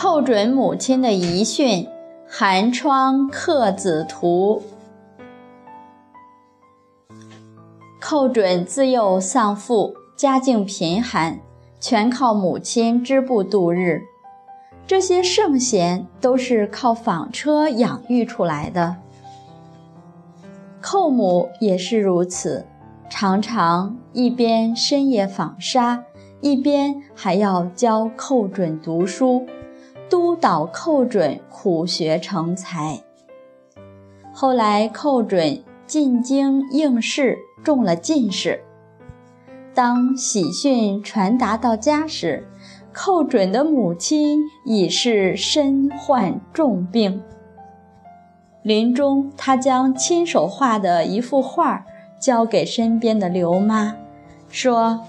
[0.00, 1.88] 寇准母亲的遗训，
[2.28, 4.62] 寒窗刻子图。
[8.00, 11.40] 寇准自幼丧父，家境贫寒，
[11.80, 14.02] 全靠母亲织布度日。
[14.86, 18.94] 这些圣贤都是靠纺车养育出来的。
[20.80, 22.64] 寇母也是如此，
[23.10, 26.04] 常常一边深夜纺纱，
[26.40, 29.44] 一边还要教寇准读书。
[30.08, 33.00] 督导寇准苦学成才。
[34.32, 38.62] 后来寇准进京应试，中了进士。
[39.74, 42.46] 当喜讯传达到家时，
[42.92, 47.22] 寇准的母亲已是身患重病。
[48.62, 51.86] 临终，他将亲手画的一幅画
[52.20, 53.94] 交给身边的刘妈，
[54.50, 55.00] 说：“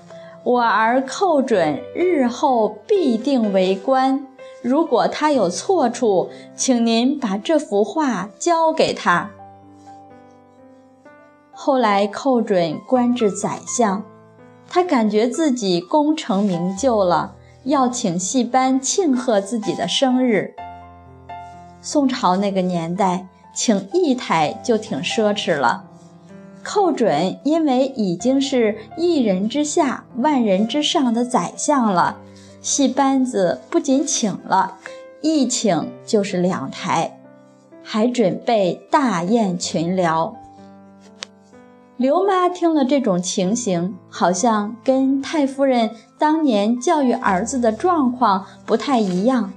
[0.43, 4.25] 我儿寇准日后必定为官。”
[4.61, 9.31] 如果他有错处，请您把这幅画交给他。
[11.51, 14.03] 后来寇准官至宰相，
[14.69, 20.53] 他感觉自己功成名就了，要请戏班庆贺自己的生日。
[21.81, 25.85] 宋朝那个年代，请一台就挺奢侈了。
[26.61, 32.17] 寇准因为已经是一人之下、万人之上的宰相了。
[32.61, 34.77] 戏班子不仅请了，
[35.21, 37.19] 一请就是两台，
[37.83, 40.35] 还准备大宴群聊。
[41.95, 49.53] 刘妈听了这种情形，好像跟太夫人当年教育儿子的状况不太一样。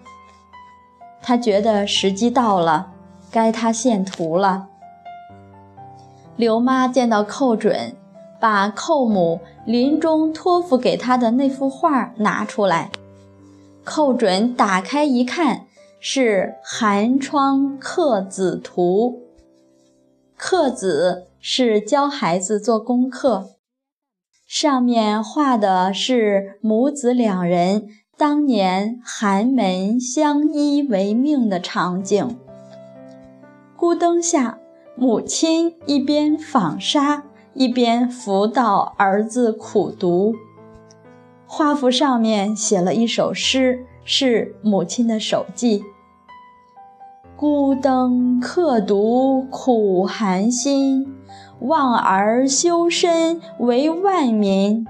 [1.20, 2.92] 她觉得时机到了，
[3.30, 4.68] 该她献图了。
[6.36, 7.94] 刘妈见到寇准。
[8.42, 12.90] 把寇母临终托付给他的那幅画拿出来，
[13.84, 15.66] 寇准打开一看，
[16.00, 19.22] 是《寒窗刻子图》。
[20.36, 23.50] 刻子是教孩子做功课，
[24.44, 27.86] 上面画的是母子两人
[28.16, 32.36] 当年寒门相依为命的场景。
[33.76, 34.58] 孤灯下，
[34.96, 37.22] 母亲一边纺纱。
[37.54, 40.34] 一边辅导儿子苦读，
[41.46, 45.84] 画幅上面写了一首诗，是母亲的手记
[47.36, 51.14] ：“孤灯刻读苦寒心，
[51.60, 54.86] 望儿修身为万民。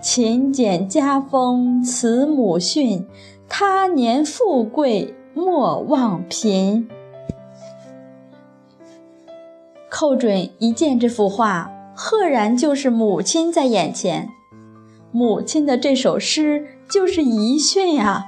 [0.00, 3.06] 勤俭家风慈母训，
[3.48, 6.88] 他年富贵莫忘贫。”
[9.88, 11.70] 寇准一见这幅画。
[11.94, 14.28] 赫然就是母亲在眼前，
[15.12, 18.26] 母亲的这首诗就是遗训呀。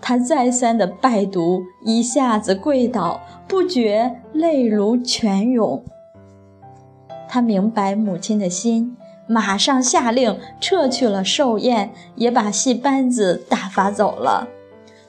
[0.00, 5.82] 他再三的拜读，一下子跪倒，不觉泪如泉涌。
[7.28, 8.96] 他明白母亲的心，
[9.26, 14.46] 马上下令撤去了寿宴，也把戏班子打发走了，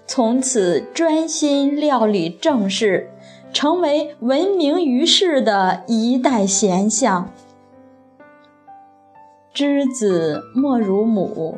[0.07, 3.11] 从此专心料理政事。
[3.55, 7.31] 成为闻名于世的一代贤相。
[9.53, 11.57] 知子莫如母，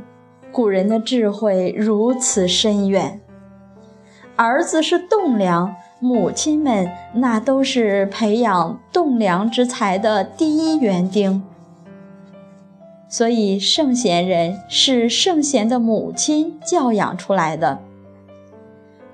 [0.51, 3.19] 古人的智慧如此深远。
[4.35, 11.41] 儿子是栋梁，母亲们那都是培养栋梁之才的第一园丁。
[13.09, 17.79] 所以，圣贤人是圣贤的母亲教养出来的。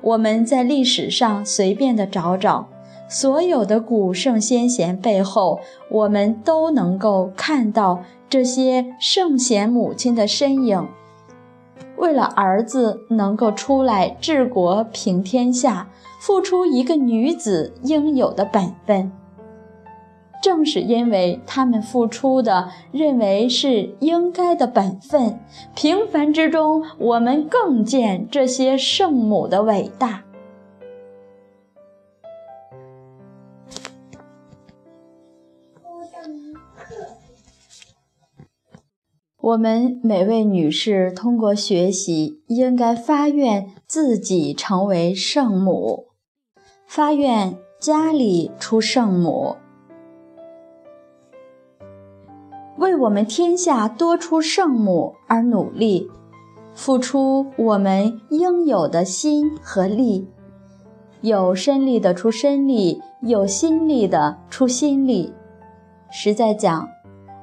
[0.01, 2.67] 我们在历史上随便的找找。
[3.13, 10.88] 所有的古圣先贤背后，我们都能够看到这些圣贤母亲的身影。
[11.96, 19.12] 为了儿子能够出来治国平天下，付出一个女子应有的本分。
[20.41, 25.39] 正是因为他们付出的，认为是应该的本分，
[25.75, 30.24] 平凡之中，我们更见这些圣母的伟大。
[39.44, 46.06] 我们每位女士通过学习，应该发愿自己成为圣母，
[46.88, 49.57] 发愿家里出圣母，
[52.78, 56.10] 为我们天下多出圣母而努力，
[56.74, 60.25] 付出我们应有的心和力，
[61.19, 65.34] 有身力的出身力，有心力的出心力。
[66.10, 66.88] 实在讲。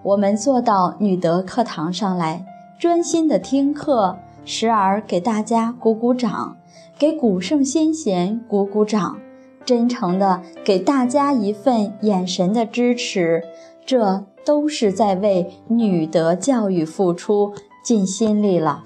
[0.02, 2.46] 我们坐到女德课堂上来，
[2.78, 6.56] 专心的听课，时而给大家鼓鼓掌，
[6.98, 9.18] 给古圣先贤鼓鼓掌，
[9.64, 13.44] 真诚的给大家一份眼神的支持，
[13.84, 17.52] 这都是在为女德教育付出
[17.84, 18.82] 尽心力了。